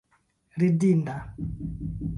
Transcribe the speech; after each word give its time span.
ridinda 0.59 1.15